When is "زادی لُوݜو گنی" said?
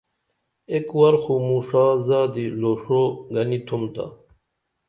2.07-3.59